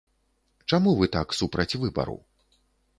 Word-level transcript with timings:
Чаму 0.69 0.95
вы 1.01 1.09
так 1.17 1.37
супраць 1.43 1.71
выбару? 1.85 2.21